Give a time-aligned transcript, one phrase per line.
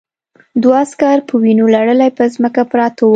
[0.63, 3.09] دوه عسکر په وینو لړلي پر ځمکه پراته وو